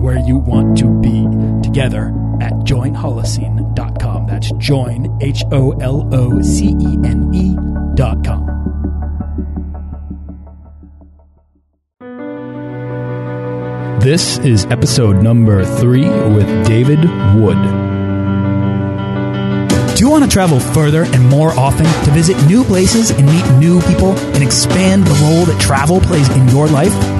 [0.00, 1.26] where you want to be
[1.62, 2.08] together
[2.40, 4.26] at joinholocene.com.
[4.26, 8.60] That's join, H O L O C E N E.com.
[14.00, 17.00] This is episode number three with David
[17.38, 17.60] Wood.
[19.94, 23.58] Do you want to travel further and more often to visit new places and meet
[23.58, 27.19] new people and expand the role that travel plays in your life?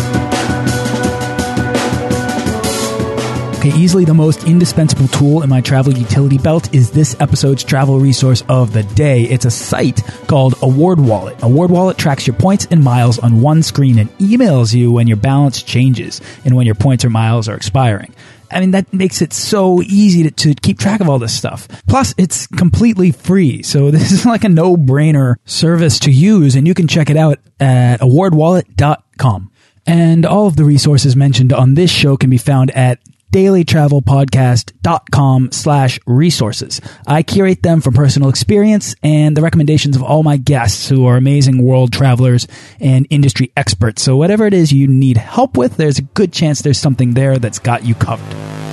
[3.61, 7.99] Okay, easily the most indispensable tool in my travel utility belt is this episode's travel
[7.99, 9.25] resource of the day.
[9.25, 11.43] It's a site called Award Wallet.
[11.43, 15.17] Award Wallet tracks your points and miles on one screen and emails you when your
[15.17, 18.15] balance changes and when your points or miles are expiring.
[18.49, 21.67] I mean, that makes it so easy to, to, keep track of all this stuff.
[21.85, 23.61] Plus, it's completely free.
[23.61, 27.37] So this is like a no-brainer service to use and you can check it out
[27.59, 29.51] at awardwallet.com.
[29.85, 32.99] And all of the resources mentioned on this show can be found at
[33.31, 36.81] dailytravelpodcast.com slash resources.
[37.07, 41.17] I curate them from personal experience and the recommendations of all my guests who are
[41.17, 42.47] amazing world travelers
[42.79, 44.01] and industry experts.
[44.01, 47.37] So whatever it is you need help with, there's a good chance there's something there
[47.37, 48.70] that's got you covered.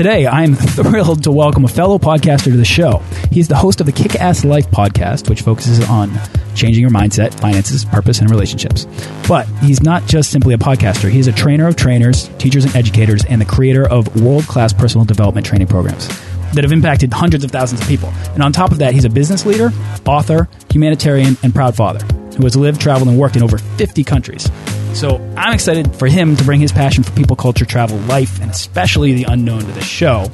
[0.00, 3.02] Today, I'm thrilled to welcome a fellow podcaster to the show.
[3.30, 6.10] He's the host of the Kick Ass Life podcast, which focuses on
[6.54, 8.86] changing your mindset, finances, purpose, and relationships.
[9.28, 13.26] But he's not just simply a podcaster, he's a trainer of trainers, teachers, and educators,
[13.26, 16.08] and the creator of world class personal development training programs
[16.54, 18.08] that have impacted hundreds of thousands of people.
[18.32, 19.70] And on top of that, he's a business leader,
[20.06, 22.02] author, humanitarian, and proud father
[22.38, 24.50] who has lived, traveled, and worked in over 50 countries.
[24.94, 28.50] So I'm excited for him to bring his passion for people, culture, travel, life, and
[28.50, 30.30] especially the unknown to the show.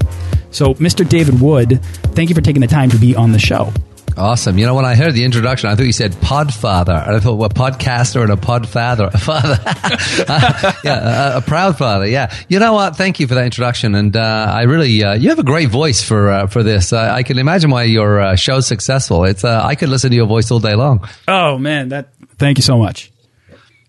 [0.50, 1.08] So, Mr.
[1.08, 1.82] David Wood,
[2.14, 3.72] thank you for taking the time to be on the show.
[4.16, 4.56] Awesome.
[4.56, 7.06] You know, when I heard the introduction, I thought you said podfather.
[7.06, 9.12] And I thought, well, podcaster and a podfather.
[9.12, 9.58] A father.
[10.26, 12.06] uh, yeah, a, a, proud father.
[12.06, 12.34] Yeah.
[12.48, 12.96] You know what?
[12.96, 13.94] Thank you for that introduction.
[13.94, 16.94] And uh, I really, uh, you have a great voice for uh, for this.
[16.94, 19.24] I can imagine why your uh, show's successful.
[19.24, 21.06] It's uh, I could listen to your voice all day long.
[21.28, 21.90] Oh, man.
[21.90, 22.14] that.
[22.38, 23.12] Thank you so much.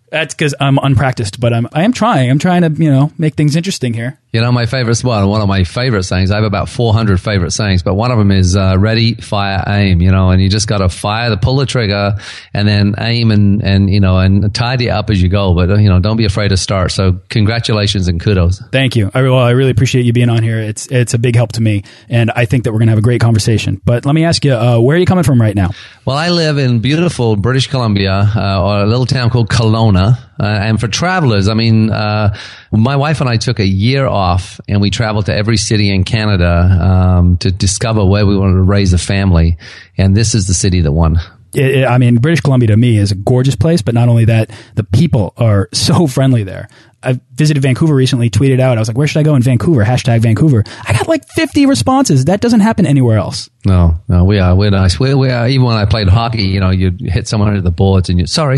[0.09, 2.29] That's because I'm unpracticed, but I'm I am trying.
[2.29, 4.19] I'm trying to you know make things interesting here.
[4.37, 6.29] You know, my favorite one, one of my favorite sayings.
[6.29, 9.99] I have about 400 favorite sayings, but one of them is uh, "ready, fire, aim."
[9.99, 12.15] You know, and you just got to fire the pull the trigger
[12.53, 15.55] and then aim and and you know and tidy up as you go.
[15.55, 16.91] But you know, don't be afraid to start.
[16.91, 18.61] So, congratulations and kudos.
[18.71, 19.09] Thank you.
[19.11, 20.59] I, well, I really appreciate you being on here.
[20.59, 23.01] It's it's a big help to me, and I think that we're gonna have a
[23.01, 23.81] great conversation.
[23.85, 25.71] But let me ask you, uh, where are you coming from right now?
[26.05, 30.26] Well, I live in beautiful British Columbia, uh, or a little town called Kelowna.
[30.39, 32.35] Uh, and for travelers, I mean, uh,
[32.71, 36.03] my wife and I took a year off and we traveled to every city in
[36.03, 39.57] Canada um, to discover where we wanted to raise a family.
[39.97, 41.19] And this is the city that won.
[41.53, 44.25] It, it, I mean, British Columbia to me is a gorgeous place, but not only
[44.25, 46.67] that, the people are so friendly there.
[47.03, 49.83] I visited Vancouver recently, tweeted out, I was like, where should I go in Vancouver?
[49.83, 50.63] Hashtag Vancouver.
[50.83, 52.25] I got like 50 responses.
[52.25, 53.49] That doesn't happen anywhere else.
[53.65, 54.99] No, no, we are, we're nice.
[54.99, 57.71] We, we are, even when I played hockey, you know, you hit someone under the
[57.71, 58.57] boards and you're sorry.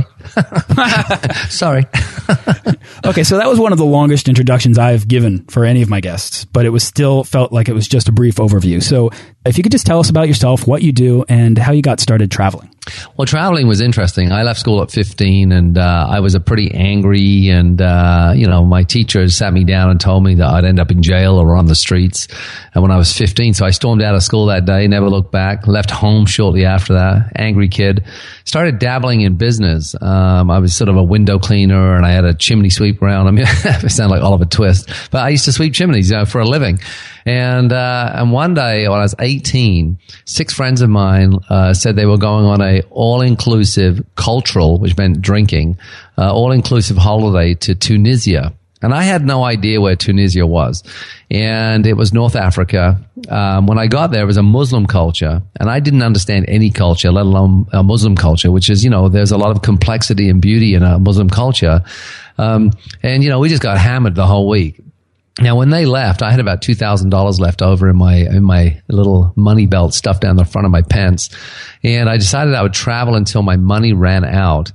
[1.50, 1.84] sorry.
[3.06, 6.00] okay, so that was one of the longest introductions I've given for any of my
[6.00, 8.82] guests, but it was still felt like it was just a brief overview.
[8.82, 9.10] So
[9.46, 12.00] if you could just tell us about yourself, what you do, and how you got
[12.00, 12.74] started traveling.
[13.18, 14.32] Well, traveling was interesting.
[14.32, 18.48] I left school at 15 and uh, I was a pretty angry and, uh, you
[18.48, 21.38] know, my teachers sat me down and told me that I'd end up in jail
[21.38, 22.28] or on the streets
[22.74, 23.53] and when I was 15.
[23.53, 26.94] So I stormed out of school that day, never looked back, left home shortly after
[26.94, 28.03] that, angry kid,
[28.46, 29.96] started dabbling in business.
[30.02, 33.28] Um, I was sort of a window cleaner and I had a chimney sweep around.
[33.28, 36.26] I mean, I sound like Oliver Twist, but I used to sweep chimneys you know,
[36.26, 36.80] for a living.
[37.26, 41.96] And, uh, and one day when I was 18, six friends of mine, uh, said
[41.96, 45.78] they were going on a all-inclusive cultural, which meant drinking,
[46.17, 48.53] uh, all-inclusive holiday to Tunisia.
[48.81, 50.84] And I had no idea where Tunisia was.
[51.29, 52.97] And it was North Africa.
[53.28, 55.41] Um, when I got there, it was a Muslim culture.
[55.59, 59.09] And I didn't understand any culture, let alone a Muslim culture, which is, you know,
[59.09, 61.84] there's a lot of complexity and beauty in a Muslim culture.
[62.37, 62.72] Um,
[63.03, 64.79] and, you know, we just got hammered the whole week.
[65.41, 68.44] Now, when they left, I had about two thousand dollars left over in my in
[68.44, 71.30] my little money belt stuffed down the front of my pants,
[71.84, 74.72] and I decided I would travel until my money ran out.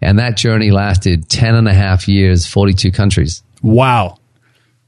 [0.00, 3.42] And that journey lasted 10 and a half years, 42 countries.
[3.62, 4.18] Wow.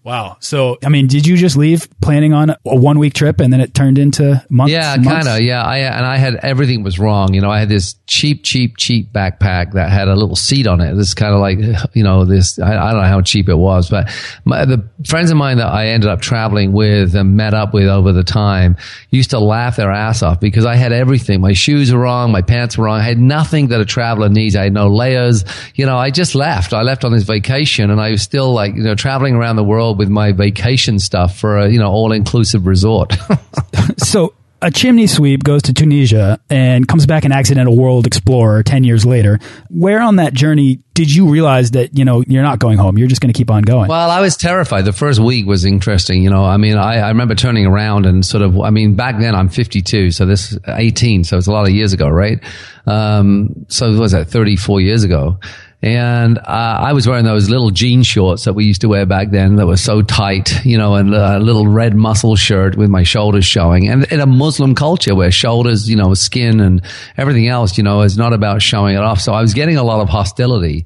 [0.02, 0.38] Wow.
[0.40, 3.60] So, I mean, did you just leave planning on a one week trip and then
[3.60, 4.72] it turned into months?
[4.72, 5.40] Yeah, kind of.
[5.40, 7.34] Yeah, I and I had everything was wrong.
[7.34, 10.80] You know, I had this cheap, cheap, cheap backpack that had a little seat on
[10.80, 10.94] it.
[10.94, 11.58] This kind of like,
[11.94, 12.58] you know, this.
[12.58, 14.10] I, I, don't know how cheap it was, but
[14.46, 17.88] my, the friends of mine that I ended up traveling with and met up with
[17.88, 18.76] over the time
[19.10, 21.42] used to laugh their ass off because I had everything.
[21.42, 23.00] My shoes were wrong, my pants were wrong.
[23.00, 24.56] I had nothing that a traveler needs.
[24.56, 25.44] I had no layers.
[25.74, 26.72] You know, I just left.
[26.72, 29.64] I left on this vacation, and I was still like, you know, traveling around the
[29.64, 33.14] world with my vacation stuff for a you know all inclusive resort.
[33.98, 38.84] so a chimney sweep goes to Tunisia and comes back an accidental world explorer 10
[38.84, 39.38] years later.
[39.70, 42.98] Where on that journey did you realize that, you know, you're not going home?
[42.98, 43.88] You're just going to keep on going?
[43.88, 44.84] Well, I was terrified.
[44.84, 46.22] The first week was interesting.
[46.22, 49.18] You know, I mean, I, I remember turning around and sort of, I mean, back
[49.18, 52.38] then I'm 52, so this 18, so it's a lot of years ago, right?
[52.86, 55.38] Um, so what was that 34 years ago?
[55.82, 59.30] And uh, I was wearing those little jean shorts that we used to wear back
[59.30, 63.02] then that were so tight, you know, and a little red muscle shirt with my
[63.02, 63.88] shoulders showing.
[63.88, 66.82] And in a Muslim culture where shoulders, you know, skin and
[67.16, 69.20] everything else, you know, is not about showing it off.
[69.20, 70.84] So I was getting a lot of hostility.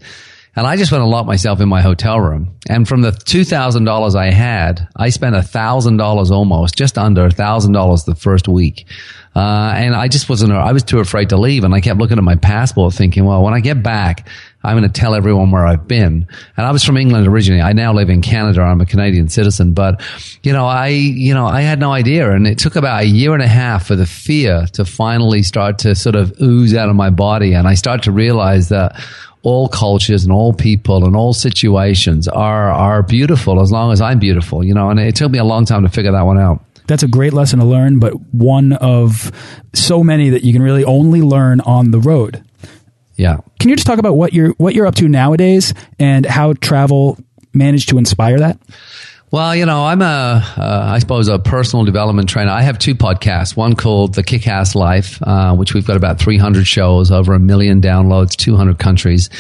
[0.57, 2.55] And I just went and locked myself in my hotel room.
[2.69, 8.47] And from the $2,000 I had, I spent $1,000 almost, just under $1,000 the first
[8.47, 8.87] week.
[9.35, 11.65] Uh, and I just wasn't, I was too afraid to leave.
[11.65, 14.29] And I kept looking at my passport thinking, well, when I get back,
[14.63, 16.27] I'm going to tell everyone where I've been.
[16.57, 17.61] And I was from England originally.
[17.61, 18.63] I now live in Canada.
[18.63, 20.01] I'm a Canadian citizen, but
[20.43, 22.31] you know, I, you know, I had no idea.
[22.31, 25.79] And it took about a year and a half for the fear to finally start
[25.81, 27.53] to sort of ooze out of my body.
[27.53, 28.99] And I started to realize that
[29.45, 34.19] all cultures and all people and all situations are are beautiful as long as I'm
[34.19, 34.91] beautiful, you know.
[34.91, 36.65] And it took me a long time to figure that one out.
[36.87, 39.31] That's a great lesson to learn, but one of
[39.73, 42.43] so many that you can really only learn on the road.
[43.17, 43.39] Yeah.
[43.61, 47.19] Can you just talk about what you're what you're up to nowadays and how travel
[47.53, 48.59] managed to inspire that?
[49.35, 50.05] Well, you know, I'm a,
[50.57, 52.53] uh, I suppose, a personal development trainer.
[52.53, 53.57] I have two podcasts.
[53.57, 57.81] One called The Kick-Ass Life, uh, which we've got about 300 shows, over a million
[57.81, 59.31] downloads, 200 countries,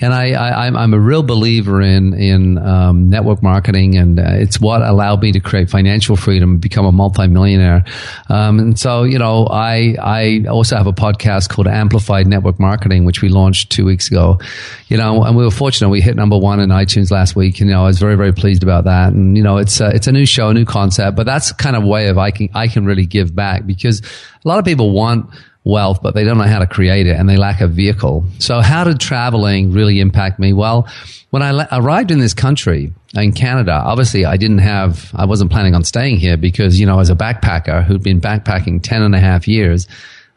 [0.00, 4.60] and I, I am a real believer in in um, network marketing, and uh, it's
[4.60, 7.84] what allowed me to create financial freedom, and become a multimillionaire.
[8.28, 13.04] Um, and so, you know, I I also have a podcast called Amplified Network Marketing,
[13.04, 14.38] which we launched two weeks ago.
[14.86, 17.60] You know, and we were fortunate; we hit number one in iTunes last week.
[17.60, 19.12] And, you know, I was very very pleased about that.
[19.12, 21.74] And you know, it's a, it's a new show, a new concept, but that's kind
[21.74, 24.90] of way of I can I can really give back because a lot of people
[24.90, 25.30] want
[25.64, 28.22] wealth, but they don't know how to create it and they lack a vehicle.
[28.38, 30.52] So how did traveling really impact me?
[30.52, 30.86] Well,
[31.30, 35.74] when I arrived in this country, in Canada, obviously I didn't have, I wasn't planning
[35.74, 39.20] on staying here because, you know, as a backpacker who'd been backpacking 10 and a
[39.20, 39.88] half years,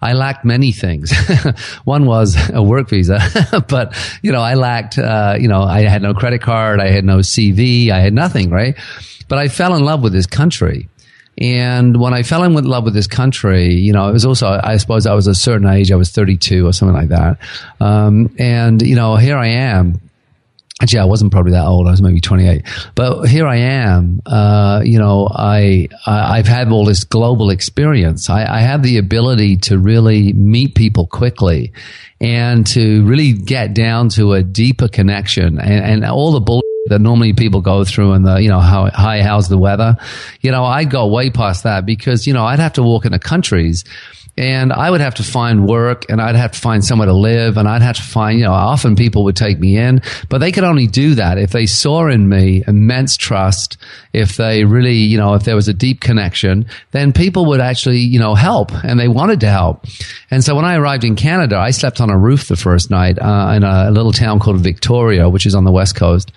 [0.03, 1.13] I lacked many things.
[1.85, 3.19] One was a work visa,
[3.69, 7.05] but you know, I lacked, uh, you know, I had no credit card, I had
[7.05, 8.75] no CV, I had nothing, right?
[9.29, 10.89] But I fell in love with this country.
[11.37, 14.77] And when I fell in love with this country, you know, it was also, I
[14.77, 17.39] suppose I was a certain age, I was 32 or something like that.
[17.79, 19.99] Um, and, you know, here I am
[20.81, 21.87] Actually, I wasn't probably that old.
[21.87, 22.63] I was maybe 28.
[22.95, 24.21] But here I am.
[24.25, 28.29] Uh, you know, I, I have had all this global experience.
[28.29, 31.73] I, I have the ability to really meet people quickly
[32.19, 36.99] and to really get down to a deeper connection and, and all the bull that
[36.99, 39.95] normally people go through and the, you know, how, hi, how's the weather?
[40.41, 43.19] You know, I go way past that because, you know, I'd have to walk into
[43.19, 43.85] countries
[44.35, 47.57] and I would have to find work and I'd have to find somewhere to live
[47.57, 50.51] and I'd have to find, you know, often people would take me in, but they
[50.51, 53.77] could only do that if they saw in me immense trust,
[54.11, 57.99] if they really, you know, if there was a deep connection, then people would actually,
[57.99, 59.85] you know, help and they wanted to help.
[60.31, 63.19] And so when I arrived in Canada, I slept on a roof the first night
[63.19, 66.31] uh, in a little town called Victoria, which is on the west coast.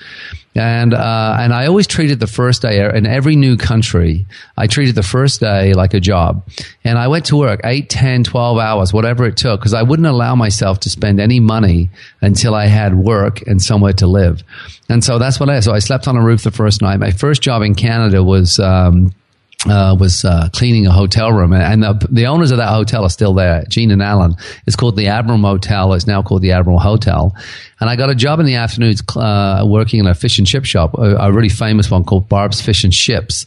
[0.57, 4.95] And, uh, and I always treated the first day in every new country, I treated
[4.95, 6.49] the first day like a job.
[6.83, 10.09] And I went to work 8, 10, 12 hours, whatever it took, because I wouldn't
[10.09, 11.91] allow myself to spend any money
[12.23, 14.43] until I had work and somewhere to live.
[14.89, 17.01] And so that's what I, so I slept on a roof the first night.
[17.01, 19.13] My first job in Canada was, um,
[19.65, 23.11] uh, was uh, cleaning a hotel room, and the, the, owners of that hotel are
[23.11, 23.65] still there.
[23.69, 24.37] Gene and Alan.
[24.67, 25.95] It's called the Admiral Motel.
[25.95, 27.35] It's now called the Admiral Hotel.
[27.81, 30.65] And I got a job in the afternoons uh, working in a fish and chip
[30.65, 33.47] shop, a, a, really famous one called Barb's Fish and Chips.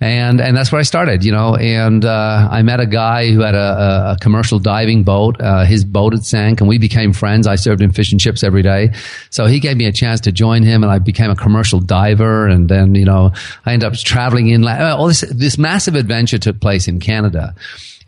[0.00, 1.56] And and that's where I started, you know.
[1.56, 5.40] And uh, I met a guy who had a, a commercial diving boat.
[5.40, 7.46] Uh, his boat had sank, and we became friends.
[7.46, 8.92] I served him fish and chips every day,
[9.30, 12.46] so he gave me a chance to join him, and I became a commercial diver.
[12.46, 13.32] And then, you know,
[13.66, 14.66] I ended up traveling in.
[14.66, 17.54] All this this massive adventure took place in Canada.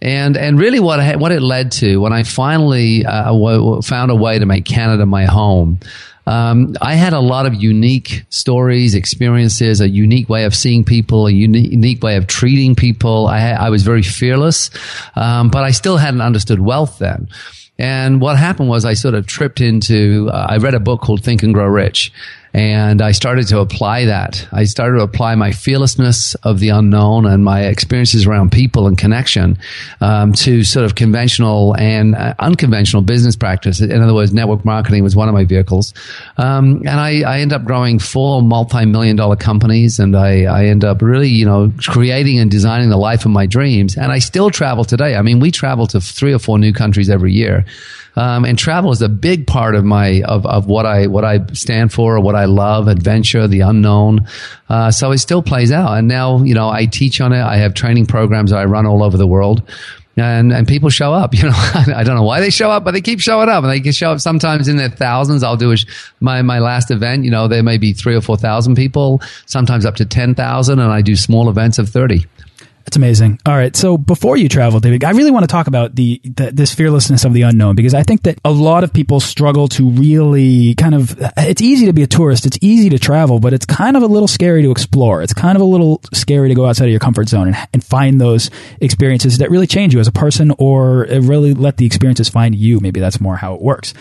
[0.03, 4.15] And and really, what I, what it led to when I finally uh, found a
[4.15, 5.81] way to make Canada my home
[6.27, 11.27] um, I had a lot of unique stories, experiences, a unique way of seeing people,
[11.27, 13.27] a unique, unique way of treating people.
[13.27, 14.71] I, I was very fearless,
[15.17, 17.29] um, but I still hadn't understood wealth then.
[17.79, 21.25] And what happened was I sort of tripped into, uh, I read a book called
[21.25, 22.13] Think and Grow Rich.
[22.53, 24.47] And I started to apply that.
[24.53, 28.99] I started to apply my fearlessness of the unknown and my experiences around people and
[28.99, 29.59] connection
[30.01, 33.81] um, to sort of conventional and uh, unconventional business practice.
[33.81, 35.95] In other words, network marketing was one of my vehicles.
[36.39, 40.85] Um, and I, I ended up growing four multi-million dollar companies and I, I end
[40.85, 43.97] up really, you know, creating and designing the life of my dreams.
[43.97, 45.15] And I still travel today.
[45.15, 47.65] I mean, we travel to three or four new countries every year.
[48.17, 51.47] Um, and travel is a big part of my of, of what I what I
[51.53, 54.27] stand for, what I love, adventure, the unknown.
[54.69, 55.97] Uh, so it still plays out.
[55.99, 57.43] And now, you know, I teach on it.
[57.43, 59.63] I have training programs I run all over the world.
[60.17, 62.93] And, and people show up, you know, I don't know why they show up, but
[62.93, 65.43] they keep showing up and they can show up sometimes in their thousands.
[65.43, 65.77] I'll do a,
[66.21, 69.97] my, my last event, you know, there may be three or 4,000 people, sometimes up
[69.97, 72.27] to 10,000 and I do small events of 30.
[72.91, 73.39] That's amazing.
[73.47, 73.77] All right.
[73.77, 77.25] So before you travel, David, I really want to talk about the, the, this fearlessness
[77.25, 80.97] of the unknown because I think that a lot of people struggle to really kind
[80.97, 81.17] of.
[81.37, 82.47] It's easy to be a tourist.
[82.47, 85.23] It's easy to travel, but it's kind of a little scary to explore.
[85.23, 87.85] It's kind of a little scary to go outside of your comfort zone and, and
[87.85, 92.29] find those experiences that really change you as a person, or really let the experiences
[92.29, 92.81] find you.
[92.81, 93.95] Maybe that's more how it works.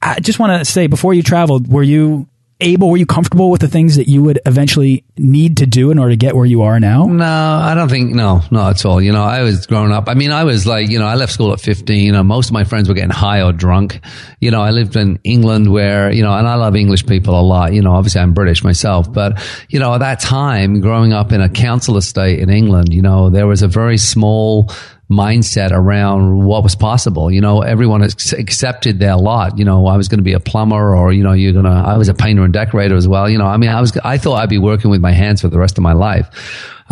[0.00, 2.28] I just want to say before you traveled, were you
[2.62, 5.98] able, were you comfortable with the things that you would eventually need to do in
[5.98, 7.04] order to get where you are now?
[7.04, 9.00] No, I don't think, no, not at all.
[9.02, 10.08] You know, I was growing up.
[10.08, 12.14] I mean, I was like, you know, I left school at 15.
[12.14, 14.00] Uh, most of my friends were getting high or drunk.
[14.40, 17.42] You know, I lived in England where, you know, and I love English people a
[17.42, 17.72] lot.
[17.72, 21.40] You know, obviously I'm British myself, but, you know, at that time, growing up in
[21.40, 24.70] a council estate in England, you know, there was a very small,
[25.12, 27.30] mindset around what was possible.
[27.30, 29.58] You know, everyone accepted their lot.
[29.58, 31.70] You know, I was going to be a plumber or, you know, you're going to,
[31.70, 33.28] I was a painter and decorator as well.
[33.28, 35.48] You know, I mean, I was, I thought I'd be working with my hands for
[35.48, 36.28] the rest of my life.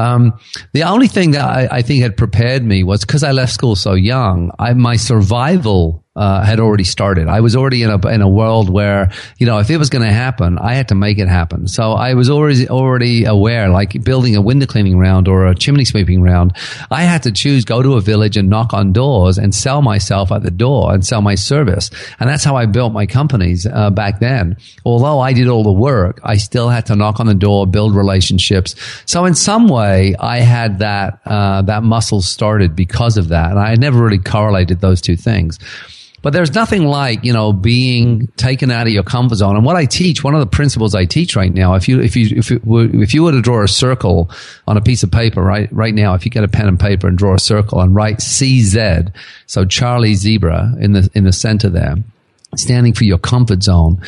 [0.00, 0.38] Um,
[0.73, 3.76] the only thing that I, I, think had prepared me was because I left school
[3.76, 7.28] so young, I, my survival uh, had already started.
[7.28, 10.04] I was already in a in a world where you know if it was going
[10.04, 11.69] to happen, I had to make it happen.
[11.69, 15.85] So I was already already aware, like building a window cleaning round or a chimney
[15.85, 16.57] sweeping round.
[16.90, 20.33] I had to choose go to a village and knock on doors and sell myself
[20.33, 23.90] at the door and sell my service, and that's how I built my companies uh,
[23.90, 24.57] back then.
[24.85, 27.95] Although I did all the work, I still had to knock on the door, build
[27.95, 28.75] relationships.
[29.07, 33.59] So in some way, I had that uh, that muscle started because of that, and
[33.59, 35.59] I never really correlated those two things.
[36.23, 39.56] But there's nothing like, you know, being taken out of your comfort zone.
[39.56, 42.14] And what I teach, one of the principles I teach right now, if you, if
[42.14, 44.30] you, if you, were, if you were to draw a circle
[44.68, 47.09] on a piece of paper, right, right now, if you get a pen and paper
[47.09, 49.11] and draw a circle and write CZ,
[49.47, 51.97] so Charlie Zebra in the, in the center there,
[52.57, 54.00] standing for your comfort zone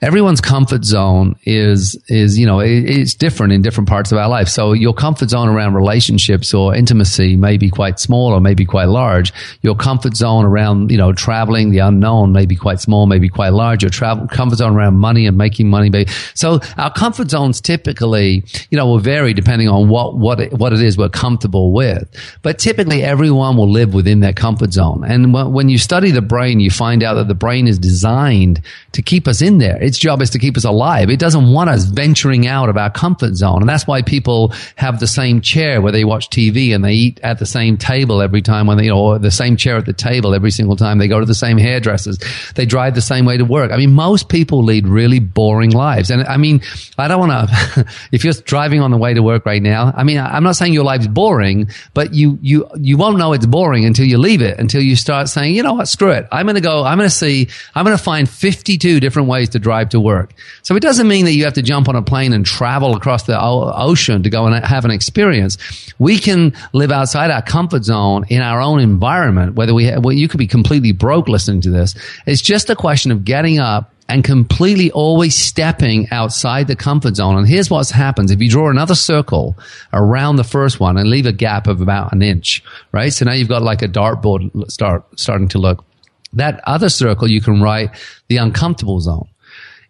[0.00, 4.28] everyone's comfort zone is is you know it, it's different in different parts of our
[4.28, 4.48] life.
[4.48, 8.86] So your comfort zone around relationships or intimacy may be quite small or maybe quite
[8.86, 9.32] large.
[9.62, 13.52] Your comfort zone around you know traveling, the unknown, may be quite small, maybe quite
[13.52, 13.82] large.
[13.82, 15.90] Your travel comfort zone around money and making money.
[15.90, 16.10] Maybe.
[16.34, 20.72] So our comfort zones typically you know will vary depending on what what it, what
[20.72, 22.08] it is we're comfortable with.
[22.42, 25.04] But typically everyone will live within that comfort zone.
[25.04, 29.02] And when you study the brain, you find out that the brain is designed to
[29.02, 31.10] keep us in there its job is to keep us alive.
[31.10, 33.62] It doesn't want us venturing out of our comfort zone.
[33.62, 37.20] And that's why people have the same chair where they watch TV and they eat
[37.22, 39.86] at the same table every time when they, you know, or the same chair at
[39.86, 42.18] the table every single time they go to the same hairdressers.
[42.54, 43.72] They drive the same way to work.
[43.72, 46.10] I mean, most people lead really boring lives.
[46.10, 46.60] And I mean,
[46.98, 50.04] I don't want to, if you're driving on the way to work right now, I
[50.04, 53.84] mean, I'm not saying your life's boring, but you, you, you won't know it's boring
[53.84, 56.28] until you leave it, until you start saying, you know what, screw it.
[56.30, 59.50] I'm going to go, I'm going to see, I'm going to find 52 different ways
[59.50, 60.34] to drive to work.
[60.62, 63.22] So it doesn't mean that you have to jump on a plane and travel across
[63.22, 65.58] the ocean to go and have an experience.
[65.96, 70.26] We can live outside our comfort zone in our own environment, whether we, well, you
[70.26, 71.94] could be completely broke listening to this.
[72.26, 77.36] It's just a question of getting up and completely always stepping outside the comfort zone.
[77.36, 78.32] And here's what happens.
[78.32, 79.56] If you draw another circle
[79.92, 83.12] around the first one and leave a gap of about an inch, right?
[83.12, 85.84] So now you've got like a dartboard start, starting to look.
[86.32, 87.90] That other circle, you can write
[88.28, 89.28] the uncomfortable zone.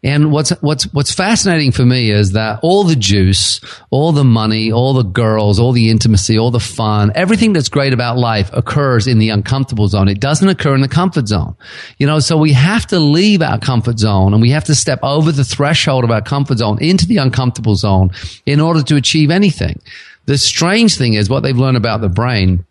[0.05, 4.71] And what's what's what's fascinating for me is that all the juice, all the money,
[4.71, 9.09] all the girls, all the intimacy, all the fun, everything that's great about life occurs
[9.09, 10.07] in the uncomfortable zone.
[10.07, 11.57] It doesn't occur in the comfort zone.
[11.99, 15.01] You know, so we have to leave our comfort zone and we have to step
[15.03, 18.13] over the threshold of our comfort zone into the uncomfortable zone
[18.47, 19.81] in order to achieve anything.
[20.27, 22.65] The strange thing is what they've learned about the brain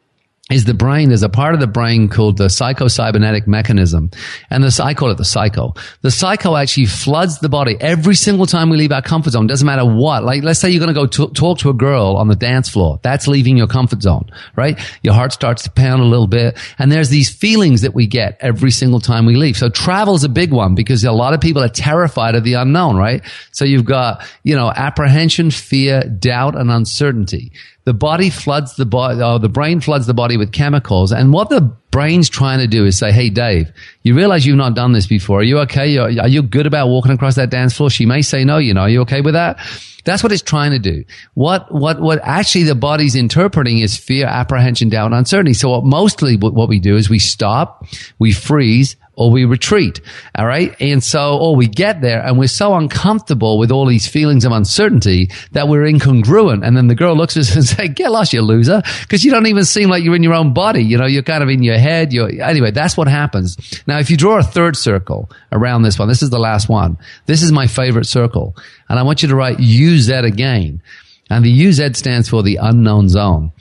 [0.50, 1.10] is the brain.
[1.10, 4.12] There's a part of the brain called the psychocybernetic mechanism.
[4.50, 5.74] And the, I call it the psycho.
[6.02, 9.48] The psycho actually floods the body every single time we leave our comfort zone.
[9.48, 10.24] Doesn't matter what.
[10.24, 12.70] Like, let's say you're going to go t- talk to a girl on the dance
[12.70, 12.98] floor.
[13.04, 14.80] That's leaving your comfort zone, right?
[15.04, 16.58] Your heart starts to pound a little bit.
[16.80, 19.58] And there's these feelings that we get every single time we leave.
[19.58, 22.54] So travel is a big one because a lot of people are terrified of the
[22.54, 23.22] unknown, right?
[23.52, 27.52] So you've got, you know, apprehension, fear, doubt, and uncertainty
[27.88, 31.14] the body floods the body, or oh, the brain floods the body with chemicals.
[31.14, 33.72] And what the brain's trying to do is say, Hey, Dave,
[34.04, 35.40] you realize you've not done this before.
[35.40, 35.98] Are you okay?
[35.98, 37.90] Are you good about walking across that dance floor?
[37.90, 39.66] She may say no, you know, are you okay with that?
[40.04, 41.06] That's what it's trying to do.
[41.34, 45.54] What, what, what actually the body's interpreting is fear, apprehension, doubt, uncertainty.
[45.54, 47.86] So what mostly what we do is we stop,
[48.20, 50.00] we freeze, or we retreat.
[50.38, 50.80] All right.
[50.80, 54.52] And so, or we get there and we're so uncomfortable with all these feelings of
[54.52, 56.66] uncertainty that we're incongruent.
[56.66, 58.84] And then the girl looks at us and says, get lost, you loser.
[59.10, 60.84] Cause you don't even seem like you're in your own body.
[60.84, 62.14] You know, you're kind of in your head.
[62.14, 63.58] You're, anyway, that's what happens.
[63.88, 66.98] Now, if you draw a third circle around this one, this is the last one.
[67.26, 68.56] This is my favorite circle.
[68.88, 70.84] And I want you to write use that again.
[71.30, 73.52] And the UZ stands for the unknown zone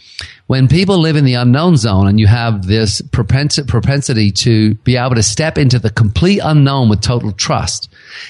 [0.47, 5.17] when people live in the unknown zone and you have this propensity to be able
[5.17, 7.89] to step into the complete unknown with total trust.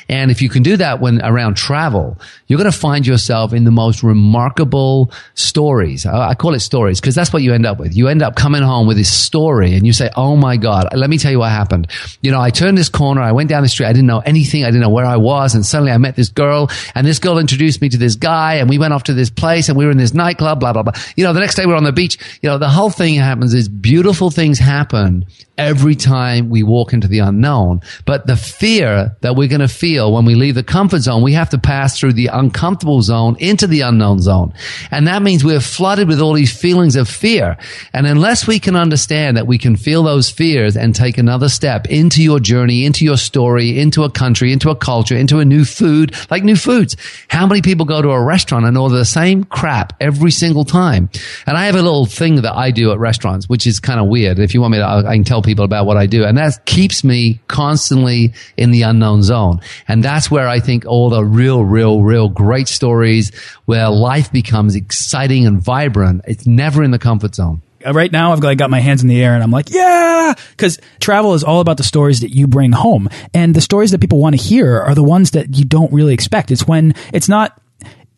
[0.08, 3.64] And if you can do that when around travel, you're going to find yourself in
[3.64, 6.06] the most remarkable stories.
[6.06, 7.96] I call it stories because that's what you end up with.
[7.96, 11.10] You end up coming home with this story and you say, Oh my God, let
[11.10, 11.88] me tell you what happened.
[12.20, 13.20] You know, I turned this corner.
[13.20, 13.86] I went down the street.
[13.86, 14.64] I didn't know anything.
[14.64, 15.54] I didn't know where I was.
[15.54, 18.68] And suddenly I met this girl and this girl introduced me to this guy and
[18.68, 20.92] we went off to this place and we were in this nightclub, blah, blah, blah.
[21.16, 22.18] You know, the next day we're on the beach.
[22.42, 25.26] You know, the whole thing happens is beautiful things happen
[25.58, 27.80] every time we walk into the unknown.
[28.04, 31.32] But the fear that we're going to feel when we leave the comfort zone, we
[31.32, 34.52] have to pass through the uncomfortable zone into the unknown zone.
[34.90, 37.56] And that means we're flooded with all these feelings of fear.
[37.92, 41.86] And unless we can understand that we can feel those fears and take another step
[41.88, 45.64] into your journey, into your story, into a country, into a culture, into a new
[45.64, 46.96] food, like new foods.
[47.28, 51.08] How many people go to a restaurant and order the same crap every single time?
[51.46, 54.06] And I have a little thing that I do at restaurants, which is kind of
[54.06, 54.38] weird.
[54.38, 56.24] If you want me to, I can tell people about what I do.
[56.24, 59.60] And that keeps me constantly in the unknown zone.
[59.88, 64.74] And that's where I think all the real, real, real great stories where life becomes
[64.74, 66.22] exciting and vibrant.
[66.26, 69.08] It's never in the comfort zone uh, right now I've got, got my hands in
[69.08, 72.46] the air and I'm like, yeah, because travel is all about the stories that you
[72.46, 73.08] bring home.
[73.34, 76.14] And the stories that people want to hear are the ones that you don't really
[76.14, 76.50] expect.
[76.50, 77.60] It's when it's not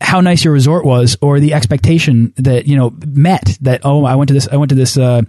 [0.01, 4.15] how nice your resort was or the expectation that you know met that oh I
[4.15, 5.23] went to this I went to this uh,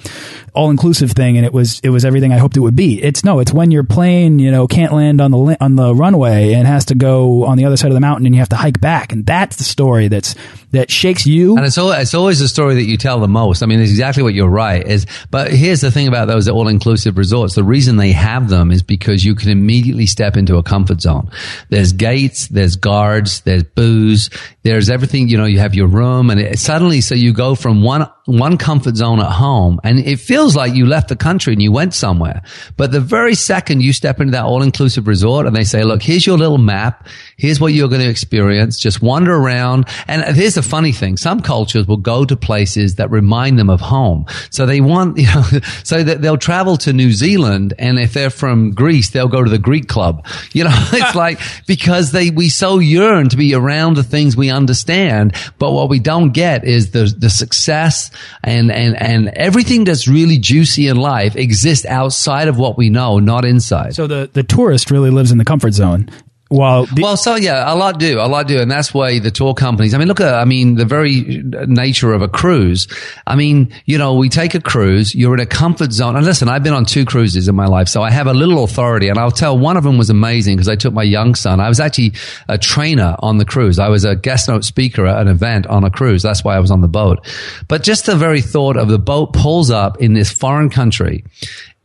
[0.53, 3.01] all inclusive thing and it was it was everything I hoped it would be.
[3.01, 6.53] It's no it's when your plane you know can't land on the on the runway
[6.53, 8.55] and has to go on the other side of the mountain and you have to
[8.55, 9.11] hike back.
[9.11, 10.35] And that's the story that's
[10.71, 13.63] that shakes you and it's always, it's always the story that you tell the most
[13.63, 16.67] I mean it's exactly what you're right is but here's the thing about those all
[16.67, 20.63] inclusive resorts the reason they have them is because you can immediately step into a
[20.63, 21.29] comfort zone
[21.69, 24.29] there's gates there's guards there's booze
[24.63, 27.81] there's everything, you know, you have your room and it, suddenly, so you go from
[27.81, 31.61] one, one comfort zone at home and it feels like you left the country and
[31.61, 32.41] you went somewhere.
[32.75, 36.03] But the very second you step into that all inclusive resort and they say, look,
[36.03, 37.07] here's your little map.
[37.37, 38.77] Here's what you're going to experience.
[38.77, 39.87] Just wander around.
[40.07, 41.15] And here's the funny thing.
[41.15, 44.25] Some cultures will go to places that remind them of home.
[44.49, 45.43] So they want, you know,
[45.83, 47.73] so that they'll travel to New Zealand.
[47.79, 50.25] And if they're from Greece, they'll go to the Greek club.
[50.51, 54.49] You know, it's like because they, we so yearn to be around the things we
[54.49, 55.35] understand.
[55.59, 58.09] But what we don't get is the, the success
[58.43, 63.19] and, and, and everything that's really juicy in life exists outside of what we know,
[63.19, 63.95] not inside.
[63.95, 66.09] So the, the tourist really lives in the comfort zone
[66.49, 69.31] well, the- well, so yeah, a lot do, a lot do, and that's why the
[69.31, 69.93] tour companies.
[69.93, 72.87] I mean, look at, I mean, the very nature of a cruise.
[73.27, 76.49] I mean, you know, we take a cruise, you're in a comfort zone, and listen,
[76.49, 79.19] I've been on two cruises in my life, so I have a little authority, and
[79.19, 81.59] I'll tell one of them was amazing because I took my young son.
[81.59, 82.13] I was actually
[82.47, 83.77] a trainer on the cruise.
[83.77, 86.23] I was a guest note speaker at an event on a cruise.
[86.23, 87.19] That's why I was on the boat.
[87.67, 91.23] But just the very thought of the boat pulls up in this foreign country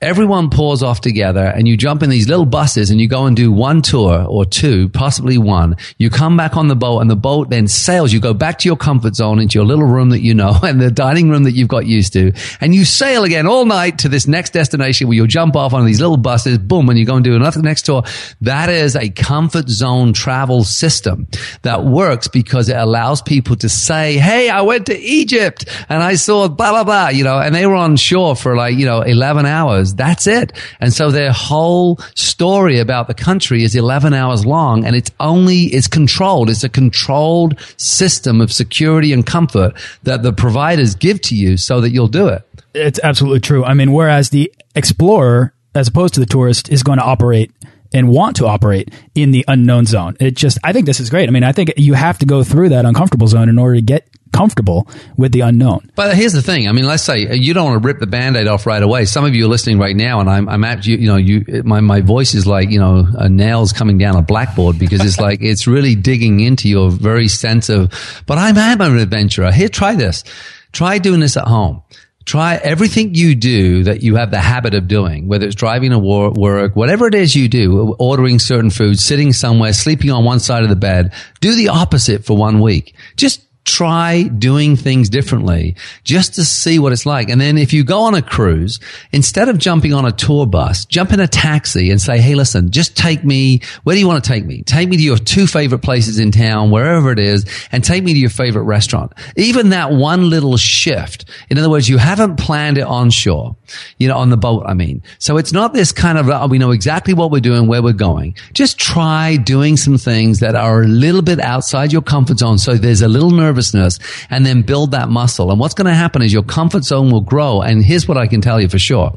[0.05, 3.35] everyone pours off together and you jump in these little buses and you go and
[3.35, 5.77] do one tour or two, possibly one.
[5.97, 8.12] You come back on the boat and the boat then sails.
[8.12, 10.79] You go back to your comfort zone into your little room that you know and
[10.79, 12.33] the dining room that you've got used to.
[12.61, 15.87] And you sail again all night to this next destination where you'll jump off on
[15.87, 18.03] these little buses, boom, and you go and do another next tour.
[18.43, 21.29] That is a comfort zone travel system
[21.62, 26.17] that works because it allows people to say, Hey, I went to Egypt and I
[26.17, 29.01] saw blah, blah, blah, you know, and they were on shore for like, you know,
[29.01, 29.93] 11 hours.
[29.96, 30.52] That's it.
[30.80, 35.64] And so their whole story about the country is 11 hours long and it's only,
[35.64, 36.50] it's controlled.
[36.50, 41.80] It's a controlled system of security and comfort that the providers give to you so
[41.80, 42.42] that you'll do it.
[42.74, 43.64] It's absolutely true.
[43.64, 47.52] I mean, whereas the explorer, as opposed to the tourist, is going to operate
[47.92, 50.16] and want to operate in the unknown zone.
[50.18, 51.28] It just, I think this is great.
[51.28, 53.83] I mean, I think you have to go through that uncomfortable zone in order to
[53.83, 55.90] get comfortable with the unknown.
[55.94, 56.68] But here's the thing.
[56.68, 59.05] I mean, let's say you don't want to rip the band-aid off right away.
[59.05, 61.62] Some of you are listening right now and I'm, I'm at you, you know, you,
[61.64, 65.20] my, my voice is like, you know, a nails coming down a blackboard because it's
[65.20, 67.92] like, it's really digging into your very sense of,
[68.27, 69.53] but I'm, I'm an adventurer.
[69.53, 70.25] Here, try this.
[70.73, 71.83] Try doing this at home
[72.25, 75.99] try everything you do that you have the habit of doing, whether it's driving to
[75.99, 80.62] work, whatever it is you do, ordering certain food, sitting somewhere, sleeping on one side
[80.62, 82.94] of the bed, do the opposite for one week.
[83.16, 85.74] Just try doing things differently
[86.05, 87.31] just to see what it's like.
[87.31, 88.79] And then if you go on a cruise,
[89.11, 92.70] instead of jumping on a tour bus, jump in a taxi and say, Hey, listen,
[92.70, 94.62] just take me, where do you want to take me?
[94.62, 98.12] Take me to your two favorite places in town, wherever it is, and take me
[98.12, 99.12] to your favorite restaurant.
[99.37, 101.24] Even that one little shift.
[101.48, 103.57] In other words, you haven't planned it on shore,
[103.98, 105.03] you know, on the boat, I mean.
[105.18, 107.92] So it's not this kind of, oh, we know exactly what we're doing, where we're
[107.92, 108.37] going.
[108.53, 112.59] Just try doing some things that are a little bit outside your comfort zone.
[112.59, 113.99] So there's a little nerve nervousness
[114.31, 115.51] and then build that muscle.
[115.51, 117.62] And what's going to happen is your comfort zone will grow.
[117.62, 119.17] And here's what I can tell you for sure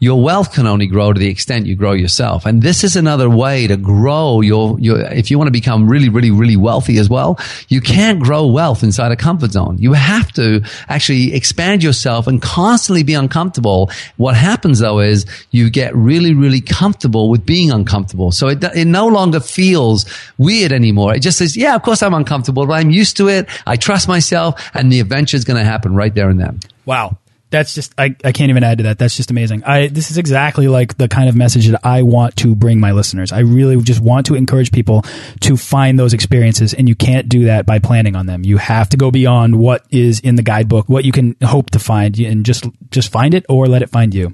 [0.00, 2.46] your wealth can only grow to the extent you grow yourself.
[2.46, 6.08] And this is another way to grow your, your, if you want to become really,
[6.08, 9.76] really, really wealthy as well, you can't grow wealth inside a comfort zone.
[9.78, 13.90] You have to actually expand yourself and constantly be uncomfortable.
[14.16, 18.32] What happens though is you get really, really comfortable with being uncomfortable.
[18.32, 20.06] So it, it no longer feels
[20.38, 21.14] weird anymore.
[21.14, 23.50] It just says, yeah, of course I'm uncomfortable, but I'm used to it.
[23.66, 26.60] I trust myself and the adventure is going to happen right there and then.
[26.86, 27.18] Wow
[27.50, 30.18] that's just I, I can't even add to that that's just amazing i this is
[30.18, 33.80] exactly like the kind of message that i want to bring my listeners i really
[33.82, 35.02] just want to encourage people
[35.40, 38.88] to find those experiences and you can't do that by planning on them you have
[38.90, 42.44] to go beyond what is in the guidebook what you can hope to find and
[42.46, 44.30] just just find it or let it find you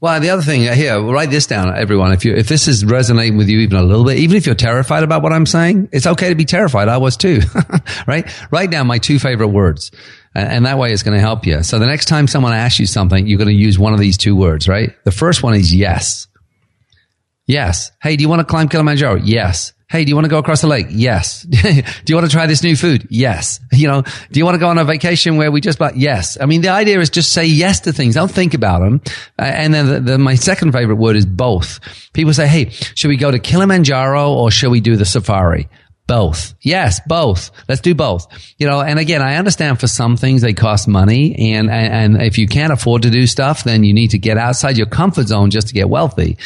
[0.00, 2.12] well, the other thing uh, here, write this down, everyone.
[2.12, 4.54] If you, if this is resonating with you even a little bit, even if you're
[4.54, 6.88] terrified about what I'm saying, it's okay to be terrified.
[6.88, 7.40] I was too,
[8.06, 8.26] right?
[8.50, 9.90] Write down my two favorite words.
[10.34, 11.62] And that way it's going to help you.
[11.62, 14.16] So the next time someone asks you something, you're going to use one of these
[14.16, 14.92] two words, right?
[15.04, 16.28] The first one is yes.
[17.46, 17.90] Yes.
[18.00, 19.16] Hey, do you want to climb Kilimanjaro?
[19.16, 19.72] Yes.
[19.90, 20.86] Hey, do you want to go across the lake?
[20.88, 21.42] Yes.
[21.42, 23.08] do you want to try this new food?
[23.10, 23.58] Yes.
[23.72, 25.96] You know, do you want to go on a vacation where we just bought?
[25.96, 26.36] Yes.
[26.38, 28.14] I mean, the idea is just say yes to things.
[28.14, 29.00] Don't think about them.
[29.38, 31.80] And then the, the, my second favorite word is both.
[32.12, 35.68] People say, Hey, should we go to Kilimanjaro or should we do the safari?
[36.10, 36.54] Both.
[36.60, 37.52] Yes, both.
[37.68, 38.26] Let's do both.
[38.58, 42.36] You know, and again, I understand for some things they cost money and, and if
[42.36, 45.50] you can't afford to do stuff, then you need to get outside your comfort zone
[45.50, 46.36] just to get wealthy.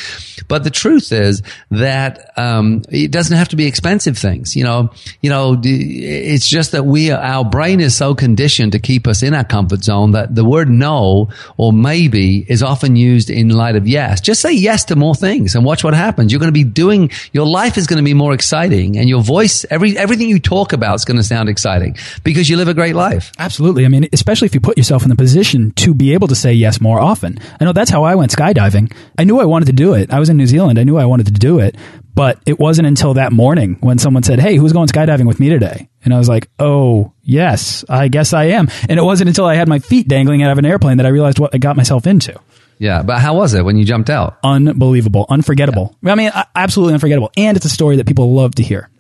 [0.49, 4.55] But the truth is that, um, it doesn't have to be expensive things.
[4.55, 4.91] You know,
[5.23, 9.33] you know, it's just that we, our brain is so conditioned to keep us in
[9.33, 13.89] our comfort zone that the word no or maybe is often used in light of
[13.89, 14.21] yes.
[14.21, 16.33] Just say yes to more things and watch what happens.
[16.33, 19.23] You're going to be doing, your life is going to be more exciting and your
[19.23, 22.69] voice voice, every everything you talk about is going to sound exciting because you live
[22.69, 23.33] a great life.
[23.39, 23.85] Absolutely.
[23.85, 26.53] I mean, especially if you put yourself in the position to be able to say
[26.53, 27.39] yes more often.
[27.61, 28.95] I know that's how I went skydiving.
[29.19, 30.13] I knew I wanted to do it.
[30.13, 30.79] I was in New Zealand.
[30.79, 31.77] I knew I wanted to do it,
[32.15, 35.49] but it wasn't until that morning when someone said, "Hey, who's going skydiving with me
[35.51, 39.47] today?" And I was like, "Oh, yes, I guess I am." And it wasn't until
[39.47, 41.77] I had my feet dangling out of an airplane that I realized what I got
[41.77, 42.39] myself into.
[42.79, 44.39] Yeah, but how was it when you jumped out?
[44.43, 45.97] Unbelievable, unforgettable.
[46.03, 46.13] Yeah.
[46.13, 48.91] I mean, absolutely unforgettable, and it's a story that people love to hear.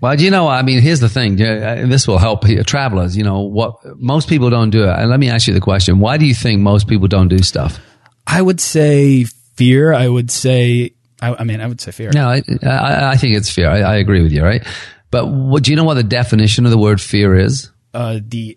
[0.00, 1.40] Well, you know, I mean, here's the thing.
[1.40, 3.16] Uh, this will help travelers.
[3.16, 4.90] You know, what most people don't do it.
[4.90, 7.38] And let me ask you the question: Why do you think most people don't do
[7.38, 7.78] stuff?
[8.26, 9.24] I would say
[9.56, 9.92] fear.
[9.92, 10.92] I would say.
[11.20, 12.10] I, I mean, I would say fear.
[12.14, 13.68] No, I, I, I think it's fear.
[13.68, 14.64] I, I, agree with you, right?
[15.10, 17.70] But what, do you know what the definition of the word fear is?
[17.92, 18.56] Uh, the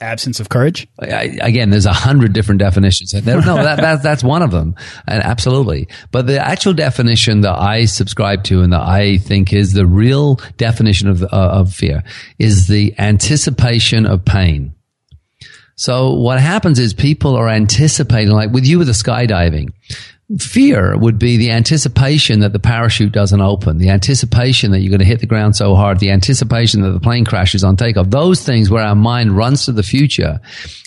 [0.00, 0.86] absence of courage?
[1.00, 3.14] I, again, there's a hundred different definitions.
[3.14, 4.74] no, that, that, that's one of them.
[5.06, 5.88] And absolutely.
[6.10, 10.36] But the actual definition that I subscribe to and that I think is the real
[10.56, 12.04] definition of, uh, of fear
[12.38, 14.74] is the anticipation of pain.
[15.76, 19.72] So what happens is people are anticipating, like with you with the skydiving,
[20.40, 24.98] Fear would be the anticipation that the parachute doesn't open, the anticipation that you're going
[24.98, 28.10] to hit the ground so hard, the anticipation that the plane crashes on takeoff.
[28.10, 30.40] Those things where our mind runs to the future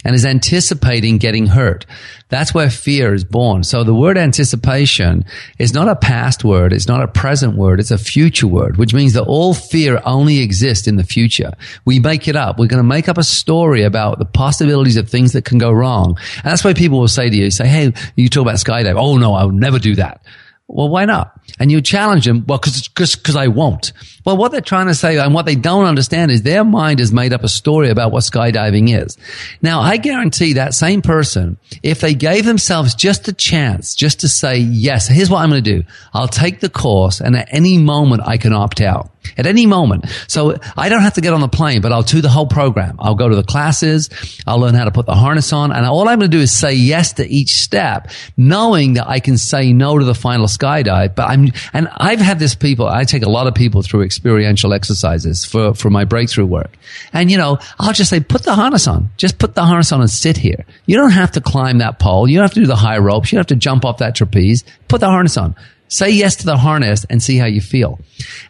[0.04, 1.86] and is anticipating getting hurt.
[2.30, 3.64] That's where fear is born.
[3.64, 5.26] So the word anticipation
[5.58, 6.74] is not a past word.
[6.74, 7.80] It's not a present word.
[7.80, 11.54] It's a future word, which means that all fear only exists in the future.
[11.86, 12.60] We make it up.
[12.60, 15.72] We're going to make up a story about the possibilities of things that can go
[15.72, 16.18] wrong.
[16.36, 18.96] And that's why people will say to you, say, Hey, you talk about skydive.
[18.96, 20.22] Oh no, I would never do that.
[20.72, 21.36] Well, why not?
[21.60, 23.92] And you challenge them, well, cause, cause, cause I won't.
[24.24, 27.12] Well, what they're trying to say and what they don't understand is their mind has
[27.12, 29.18] made up a story about what skydiving is.
[29.64, 34.28] Now, I guarantee that same person, if they gave themselves just a chance, just to
[34.28, 35.84] say, yes, here's what I'm going to do.
[36.14, 39.10] I'll take the course and at any moment I can opt out.
[39.38, 40.06] At any moment.
[40.28, 42.96] So I don't have to get on the plane, but I'll do the whole program.
[43.00, 44.10] I'll go to the classes.
[44.48, 45.72] I'll learn how to put the harness on.
[45.72, 49.20] And all I'm going to do is say yes to each step, knowing that I
[49.20, 51.16] can say no to the final skydive.
[51.16, 54.74] But I'm, and I've had this people, I take a lot of people through experiential
[54.74, 56.78] exercises for, for my breakthrough work.
[57.14, 59.10] And you know, I'll just say, put the harness on.
[59.18, 60.66] Just put the harness on and sit here.
[60.86, 62.28] You don't have to climb that pole.
[62.28, 63.32] You don't have to do the high ropes.
[63.32, 64.64] You don't have to jump off that trapeze.
[64.88, 65.56] Put the harness on.
[65.92, 68.00] Say yes to the harness and see how you feel.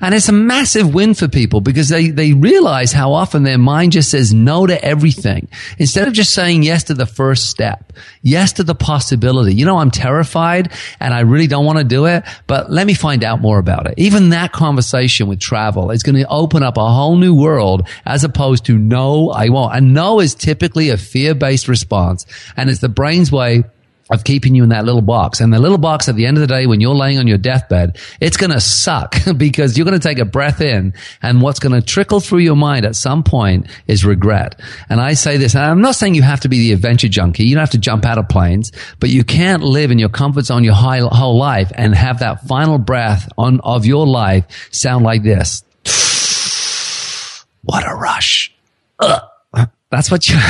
[0.02, 3.93] And it's a massive win for people because they, they realize how often their mind
[3.93, 5.47] just says no to everything
[5.78, 9.56] instead of just saying yes to the first step, yes to the possibility.
[9.56, 12.93] You know, I'm terrified and I really don't want to do it, but let me
[12.93, 13.93] find out more about it.
[13.97, 18.25] Even that conversation with travel is going to open up a whole new world as
[18.25, 19.75] opposed to no, I won't.
[19.75, 22.25] And no is typically a fear-based response
[22.58, 23.63] and it's the brain's way
[24.10, 25.39] of keeping you in that little box.
[25.39, 27.38] And the little box at the end of the day, when you're laying on your
[27.38, 31.60] deathbed, it's going to suck because you're going to take a breath in and what's
[31.60, 34.60] going to trickle through your mind at some point is regret.
[34.89, 37.45] And I say this, and I'm not saying you have to be the adventure junkie.
[37.45, 40.45] You don't have to jump out of planes, but you can't live in your comfort
[40.45, 45.24] zone your whole life and have that final breath on, of your life sound like
[45.24, 45.63] this.
[47.63, 48.54] what a rush.
[49.00, 49.22] Ugh.
[49.91, 50.38] That's what you,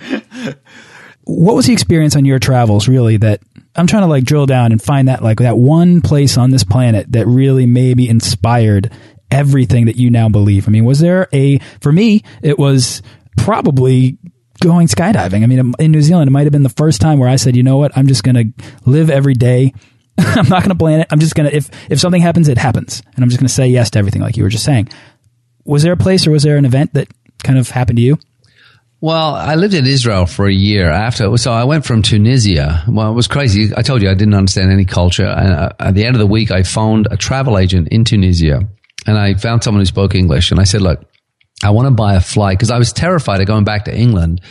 [1.30, 3.40] what was the experience on your travels really that
[3.76, 6.64] I'm trying to like drill down and find that like that one place on this
[6.64, 8.92] planet that really maybe inspired
[9.30, 10.66] everything that you now believe.
[10.66, 13.02] I mean, was there a for me it was
[13.36, 14.18] probably
[14.60, 15.42] going skydiving.
[15.42, 17.56] I mean, in New Zealand it might have been the first time where I said,
[17.56, 17.96] "You know what?
[17.96, 19.72] I'm just going to live every day.
[20.18, 21.08] I'm not going to plan it.
[21.10, 23.54] I'm just going to if if something happens, it happens." And I'm just going to
[23.54, 24.88] say yes to everything like you were just saying.
[25.64, 27.08] Was there a place or was there an event that
[27.44, 28.18] kind of happened to you?
[29.02, 31.34] Well, I lived in Israel for a year after.
[31.38, 32.84] So I went from Tunisia.
[32.86, 33.70] Well, it was crazy.
[33.74, 35.26] I told you I didn't understand any culture.
[35.26, 38.60] And uh, at the end of the week, I phoned a travel agent in Tunisia
[39.06, 40.50] and I found someone who spoke English.
[40.50, 41.02] And I said, look,
[41.62, 44.42] I want to buy a flight because I was terrified of going back to England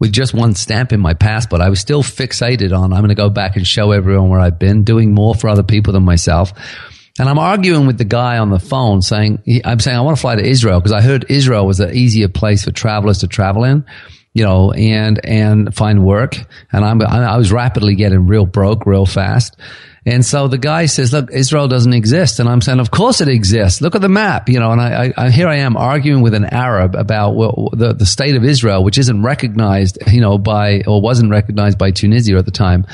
[0.00, 1.62] with just one stamp in my passport.
[1.62, 4.58] I was still fixated on I'm going to go back and show everyone where I've
[4.58, 6.52] been, doing more for other people than myself.
[7.18, 10.20] And I'm arguing with the guy on the phone saying, I'm saying I want to
[10.20, 13.64] fly to Israel because I heard Israel was an easier place for travelers to travel
[13.64, 13.86] in,
[14.34, 16.36] you know, and, and find work.
[16.72, 19.56] And I'm, I was rapidly getting real broke real fast.
[20.04, 22.38] And so the guy says, look, Israel doesn't exist.
[22.38, 23.80] And I'm saying, of course it exists.
[23.80, 26.44] Look at the map, you know, and I, I here I am arguing with an
[26.44, 31.00] Arab about well, the, the state of Israel, which isn't recognized, you know, by, or
[31.00, 32.86] wasn't recognized by Tunisia at the time.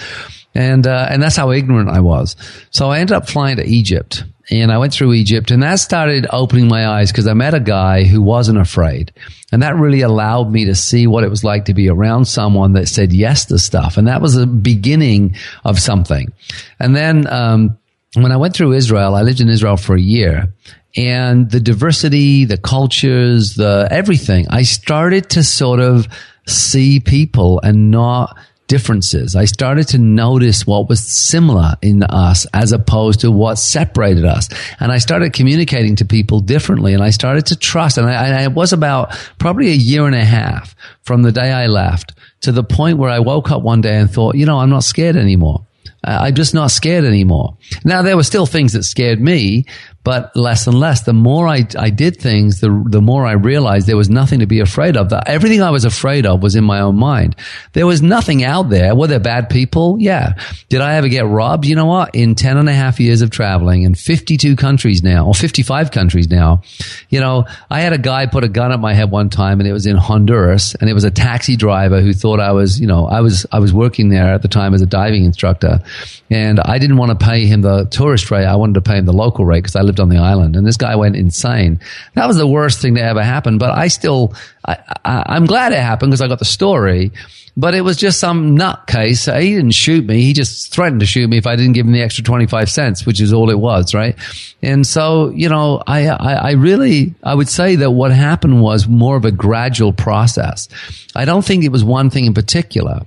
[0.55, 2.37] And, uh, and that's how ignorant I was.
[2.71, 6.27] So I ended up flying to Egypt and I went through Egypt and that started
[6.31, 9.13] opening my eyes because I met a guy who wasn't afraid.
[9.51, 12.73] And that really allowed me to see what it was like to be around someone
[12.75, 13.97] that said yes to stuff.
[13.97, 16.33] And that was the beginning of something.
[16.79, 17.79] And then, um,
[18.15, 20.53] when I went through Israel, I lived in Israel for a year
[20.97, 26.07] and the diversity, the cultures, the everything, I started to sort of
[26.47, 28.37] see people and not
[28.73, 29.37] differences.
[29.37, 34.49] I started to notice what was similar in us as opposed to what separated us.
[34.81, 37.99] And I started communicating to people differently and I started to trust.
[37.99, 42.15] And I, was about probably a year and a half from the day I left
[42.41, 44.85] to the point where I woke up one day and thought, you know, I'm not
[44.85, 45.67] scared anymore.
[46.03, 47.59] Uh, I'm just not scared anymore.
[47.85, 49.67] Now there were still things that scared me,
[50.05, 51.03] but less and less.
[51.03, 54.47] The more I, I did things, the, the more I realized there was nothing to
[54.47, 55.13] be afraid of.
[55.27, 57.37] Everything I was afraid of was in my own mind.
[57.73, 58.95] There was nothing out there.
[58.95, 59.97] Were there bad people?
[60.01, 60.35] Yeah.
[60.69, 61.67] Did I ever get robbed?
[61.67, 62.15] You know what?
[62.15, 66.29] In 10 and a half years of traveling in 52 countries now, or 55 countries
[66.29, 66.63] now,
[67.09, 69.69] you know, I had a guy put a gun at my head one time and
[69.69, 72.87] it was in Honduras and it was a taxi driver who thought I was, you
[72.87, 75.81] know, I was, I was working there at the time as a diving instructor
[76.29, 78.47] and I didn't want to pay him the tourist rate.
[78.47, 80.57] I wanted to pay him the local rate because I lived on the island.
[80.57, 81.81] And this guy went insane.
[82.15, 83.59] That was the worst thing that ever happened.
[83.59, 87.13] But I still, I, I, I'm glad it happened because I got the story.
[87.55, 89.31] But it was just some nutcase.
[89.41, 90.23] He didn't shoot me.
[90.23, 93.05] He just threatened to shoot me if I didn't give him the extra 25 cents,
[93.05, 94.17] which is all it was, right?
[94.63, 98.89] And so, you know, I, I, I really, I would say that what happened was
[98.89, 100.69] more of a gradual process.
[101.15, 103.03] I don't think it was one thing in particular.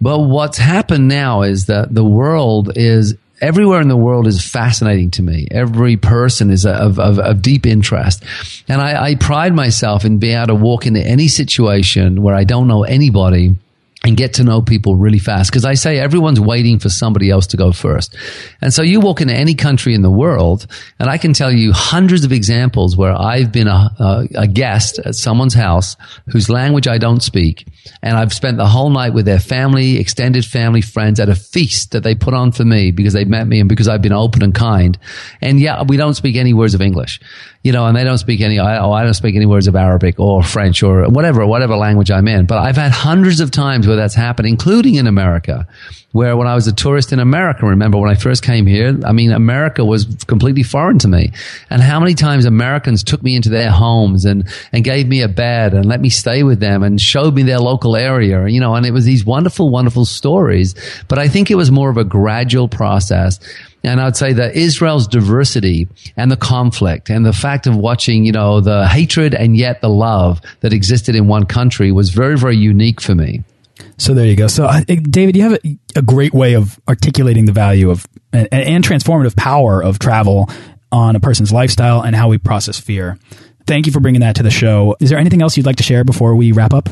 [0.00, 5.10] But what's happened now is that the world is everywhere in the world is fascinating
[5.12, 5.48] to me.
[5.50, 8.22] Every person is of, of, of deep interest.
[8.68, 12.44] And I, I pride myself in being able to walk into any situation where I
[12.44, 13.56] don't know anybody
[14.04, 15.50] and get to know people really fast.
[15.50, 18.16] Because I say everyone's waiting for somebody else to go first.
[18.60, 20.66] And so you walk into any country in the world,
[20.98, 24.98] and I can tell you hundreds of examples where I've been a, a, a, guest
[24.98, 25.96] at someone's house
[26.30, 27.66] whose language I don't speak.
[28.02, 31.92] And I've spent the whole night with their family, extended family, friends at a feast
[31.92, 34.42] that they put on for me because they met me and because I've been open
[34.42, 34.98] and kind.
[35.40, 37.20] And yeah, we don't speak any words of English
[37.62, 39.76] you know, and they don't speak any, I, oh, I don't speak any words of
[39.76, 42.46] Arabic or French or whatever, whatever language I'm in.
[42.46, 45.68] But I've had hundreds of times where that's happened, including in America,
[46.10, 49.12] where when I was a tourist in America, remember when I first came here, I
[49.12, 51.32] mean, America was completely foreign to me.
[51.70, 55.28] And how many times Americans took me into their homes and, and gave me a
[55.28, 58.74] bed and let me stay with them and showed me their local area, you know,
[58.74, 60.74] and it was these wonderful, wonderful stories.
[61.06, 63.38] But I think it was more of a gradual process.
[63.84, 68.32] And I'd say that Israel's diversity and the conflict and the fact of watching, you
[68.32, 72.56] know, the hatred and yet the love that existed in one country was very, very
[72.56, 73.42] unique for me.
[73.98, 74.46] So there you go.
[74.46, 78.84] So, David, you have a, a, great way of articulating the value of and, and
[78.84, 80.48] transformative power of travel
[80.90, 83.18] on a person's lifestyle and how we process fear.
[83.66, 84.96] Thank you for bringing that to the show.
[85.00, 86.88] Is there anything else you'd like to share before we wrap up?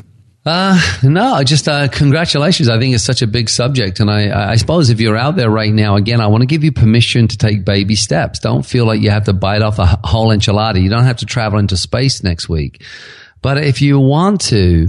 [0.46, 2.68] Uh, no, just uh, congratulations.
[2.68, 4.00] I think it's such a big subject.
[4.00, 6.64] And I, I suppose if you're out there right now, again, I want to give
[6.64, 8.38] you permission to take baby steps.
[8.38, 10.82] Don't feel like you have to bite off a whole enchilada.
[10.82, 12.82] You don't have to travel into space next week.
[13.42, 14.88] But if you want to,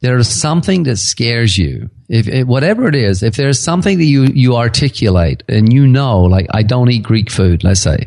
[0.00, 1.90] there's something that scares you.
[2.08, 6.20] If, if, whatever it is, if there's something that you, you articulate and you know,
[6.20, 8.06] like I don't eat Greek food, let's say,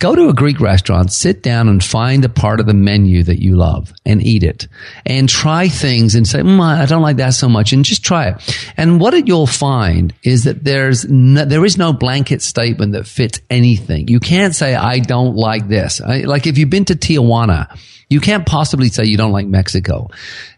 [0.00, 3.38] Go to a Greek restaurant, sit down and find a part of the menu that
[3.38, 4.66] you love and eat it
[5.04, 8.28] and try things and say, mm, I don't like that so much and just try
[8.28, 8.72] it.
[8.78, 13.42] And what you'll find is that there's no, there is no blanket statement that fits
[13.50, 14.08] anything.
[14.08, 16.00] You can't say, I don't like this.
[16.00, 17.78] I, like if you've been to Tijuana,
[18.10, 20.10] you can't possibly say you don't like Mexico.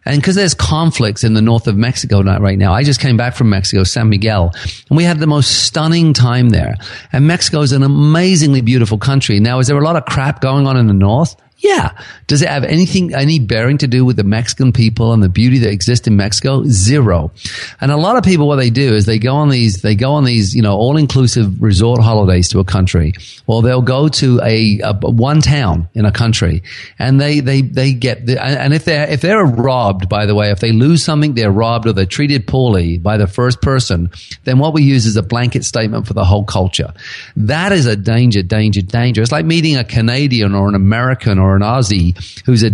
[0.04, 2.72] And because there's conflicts in the north of Mexico right now.
[2.72, 4.52] I just came back from Mexico, San Miguel,
[4.88, 6.76] and we had the most stunning time there.
[7.12, 9.38] And Mexico is an amazingly beautiful country.
[9.38, 11.36] Now, is there a lot of crap going on in the north?
[11.62, 11.96] Yeah.
[12.26, 15.58] Does it have anything, any bearing to do with the Mexican people and the beauty
[15.58, 16.64] that exists in Mexico?
[16.64, 17.30] Zero.
[17.80, 20.14] And a lot of people, what they do is they go on these, they go
[20.14, 23.14] on these, you know, all inclusive resort holidays to a country.
[23.46, 26.64] Well, they'll go to a, a, one town in a country
[26.98, 30.50] and they, they, they get, the, and if they're, if they're robbed, by the way,
[30.50, 34.10] if they lose something, they're robbed or they're treated poorly by the first person,
[34.42, 36.92] then what we use is a blanket statement for the whole culture.
[37.36, 39.22] That is a danger, danger, danger.
[39.22, 42.72] It's like meeting a Canadian or an American or or an Aussie who's a,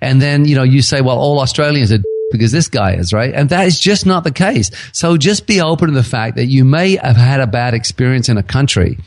[0.00, 1.98] and then, you know, you say, well, all Australians are
[2.30, 3.32] because this guy is, right?
[3.32, 4.70] And that is just not the case.
[4.92, 8.28] So just be open to the fact that you may have had a bad experience
[8.28, 8.98] in a country,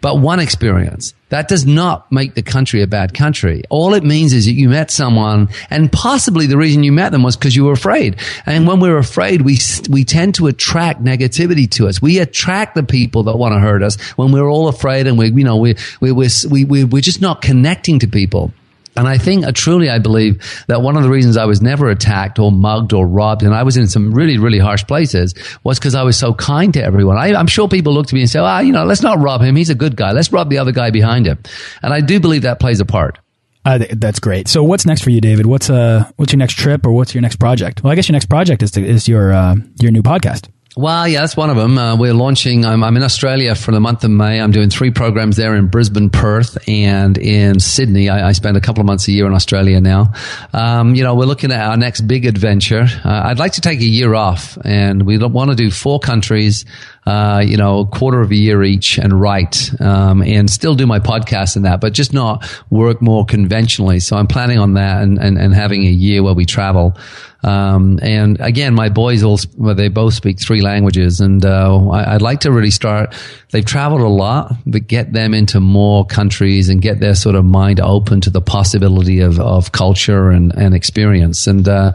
[0.00, 1.14] but one experience.
[1.30, 3.62] That does not make the country a bad country.
[3.68, 7.22] All it means is that you met someone and possibly the reason you met them
[7.22, 8.16] was because you were afraid.
[8.46, 9.58] And when we're afraid, we,
[9.90, 12.00] we tend to attract negativity to us.
[12.00, 15.30] We attract the people that want to hurt us when we're all afraid and we,
[15.30, 18.52] you know, we, we, we, we, we're just not connecting to people.
[18.98, 21.88] And I think, uh, truly, I believe that one of the reasons I was never
[21.88, 25.78] attacked or mugged or robbed, and I was in some really, really harsh places, was
[25.78, 27.16] because I was so kind to everyone.
[27.16, 29.40] I, am sure people look to me and say, ah, you know, let's not rob
[29.40, 29.54] him.
[29.54, 30.10] He's a good guy.
[30.10, 31.38] Let's rob the other guy behind him.
[31.80, 33.18] And I do believe that plays a part.
[33.64, 34.48] Uh, that's great.
[34.48, 35.46] So, what's next for you, David?
[35.46, 37.84] What's uh, what's your next trip, or what's your next project?
[37.84, 40.48] Well, I guess your next project is to, is your uh, your new podcast.
[40.78, 41.76] Well, yeah, that's one of them.
[41.76, 42.64] Uh, we're launching.
[42.64, 44.40] I'm, I'm, in Australia for the month of May.
[44.40, 48.08] I'm doing three programs there in Brisbane, Perth, and in Sydney.
[48.08, 50.12] I, I spend a couple of months a year in Australia now.
[50.52, 52.86] Um, you know, we're looking at our next big adventure.
[53.04, 56.64] Uh, I'd like to take a year off, and we want to do four countries.
[57.08, 60.86] Uh, you know, a quarter of a year each and write, um, and still do
[60.86, 63.98] my podcast and that, but just not work more conventionally.
[63.98, 66.98] So I'm planning on that and, and, and having a year where we travel.
[67.44, 72.14] Um, and again, my boys all, well, they both speak three languages and, uh, I,
[72.14, 73.14] would like to really start,
[73.52, 77.44] they've traveled a lot, but get them into more countries and get their sort of
[77.44, 81.46] mind open to the possibility of, of culture and, and experience.
[81.46, 81.92] And, uh,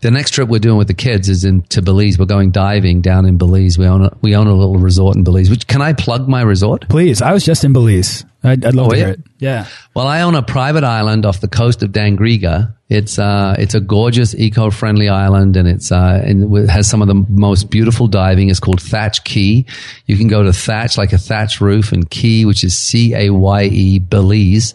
[0.00, 2.16] the next trip we're doing with the kids is into Belize.
[2.16, 3.76] We're going diving down in Belize.
[3.76, 5.50] We own, we own a a little resort in Belize.
[5.50, 6.88] Which can I plug my resort?
[6.88, 7.20] Please.
[7.22, 8.24] I was just in Belize.
[8.42, 9.04] I'd, I'd love Oh, to yeah?
[9.04, 9.20] hear it.
[9.38, 9.66] Yeah.
[9.94, 12.74] Well, I own a private island off the coast of Dangriga.
[12.90, 17.08] It's uh, it's a gorgeous, eco-friendly island, and it's uh, and it has some of
[17.08, 18.50] the most beautiful diving.
[18.50, 19.64] It's called Thatch Caye.
[20.06, 23.30] You can go to Thatch, like a thatch roof, and Key, which is C A
[23.30, 24.74] Y E, Belize.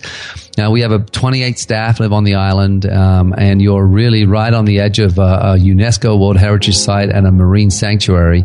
[0.59, 4.53] Now we have a 28 staff live on the island, um, and you're really right
[4.53, 8.43] on the edge of a, a UNESCO World Heritage Site and a marine sanctuary.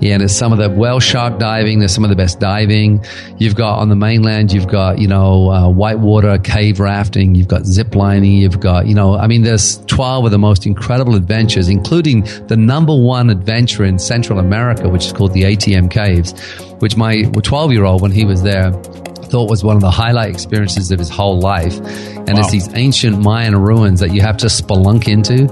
[0.00, 1.78] Yeah, and it's some of the whale shark diving.
[1.78, 3.04] There's some of the best diving.
[3.38, 4.52] You've got on the mainland.
[4.52, 7.36] You've got you know uh, whitewater cave rafting.
[7.36, 8.32] You've got zip lining.
[8.32, 12.56] You've got you know I mean there's 12 of the most incredible adventures, including the
[12.56, 16.32] number one adventure in Central America, which is called the ATM Caves,
[16.80, 18.72] which my 12 year old when he was there
[19.32, 21.78] thought was one of the highlight experiences of his whole life.
[22.28, 25.48] And it's these ancient Mayan ruins that you have to spelunk into.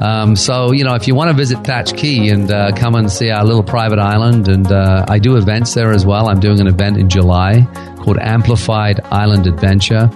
[0.00, 3.10] Um, so, you know, if you want to visit Thatch Caye and uh, come and
[3.10, 6.28] see our little private island, and uh, I do events there as well.
[6.28, 7.66] I'm doing an event in July
[8.04, 10.10] called Amplified Island Adventure.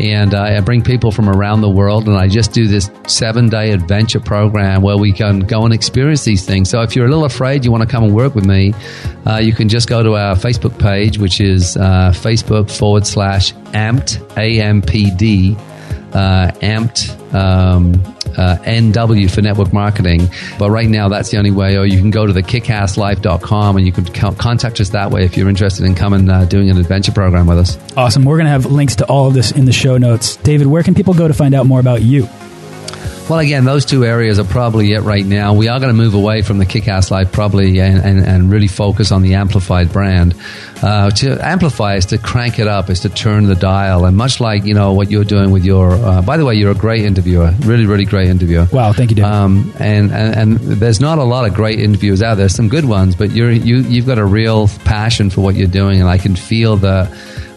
[0.00, 3.48] And uh, I bring people from around the world, and I just do this seven
[3.48, 6.70] day adventure program where we can go and experience these things.
[6.70, 8.74] So if you're a little afraid, you want to come and work with me,
[9.26, 13.52] uh, you can just go to our Facebook page, which is uh, Facebook forward slash
[13.72, 15.56] amped, A M P D,
[16.12, 17.34] uh, amped.
[17.34, 20.28] Um, uh, NW for network marketing.
[20.58, 21.76] But right now, that's the only way.
[21.76, 24.04] Or you can go to the kickasslife.com and you can
[24.34, 27.58] contact us that way if you're interested in coming uh, doing an adventure program with
[27.58, 27.78] us.
[27.96, 28.24] Awesome.
[28.24, 30.36] We're going to have links to all of this in the show notes.
[30.36, 32.28] David, where can people go to find out more about you?
[33.26, 35.54] Well, again, those two areas are probably it right now.
[35.54, 38.68] We are going to move away from the Kick-Ass Life probably and, and, and really
[38.68, 40.34] focus on the Amplified brand.
[40.82, 44.04] Uh, to amplify is to crank it up, is to turn the dial.
[44.04, 46.72] And much like, you know, what you're doing with your, uh, by the way, you're
[46.72, 48.68] a great interviewer, really, really great interviewer.
[48.70, 48.92] Wow.
[48.92, 49.30] Thank you, David.
[49.32, 52.50] Um, and, and, and there's not a lot of great interviewers out there.
[52.50, 55.98] Some good ones, but you're, you, you've got a real passion for what you're doing.
[55.98, 57.10] And I can feel that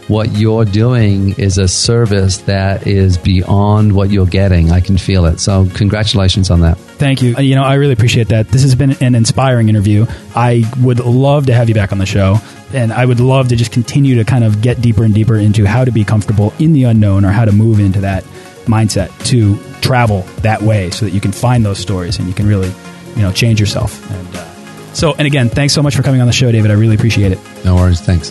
[0.08, 4.72] what you're doing is a service that is beyond what you're getting.
[4.72, 5.38] I can feel it.
[5.38, 6.78] So congratulations on that.
[6.78, 7.36] Thank you.
[7.36, 8.48] Uh, You know, I really appreciate that.
[8.48, 10.06] This has been an inspiring interview.
[10.34, 12.38] I would love to have you back on the show.
[12.72, 15.64] And I would love to just continue to kind of get deeper and deeper into
[15.66, 18.24] how to be comfortable in the unknown or how to move into that
[18.66, 22.46] mindset to travel that way so that you can find those stories and you can
[22.46, 22.70] really,
[23.16, 24.10] you know, change yourself.
[24.10, 24.44] And uh,
[24.92, 26.70] so, and again, thanks so much for coming on the show, David.
[26.70, 27.38] I really appreciate it.
[27.64, 28.00] No worries.
[28.00, 28.30] Thanks.